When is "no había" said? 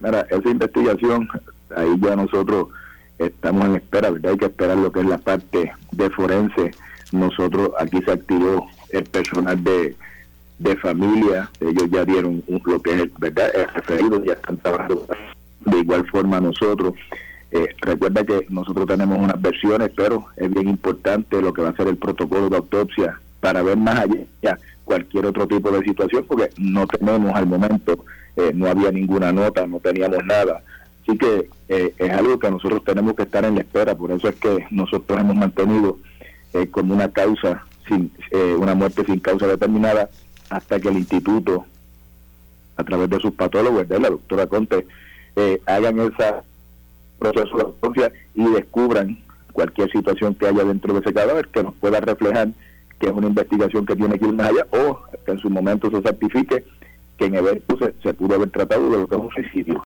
28.54-28.90